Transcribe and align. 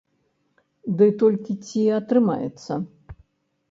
Ды 1.03 1.07
толькі 1.21 1.59
ці 1.69 1.81
атрымаецца? 2.01 2.73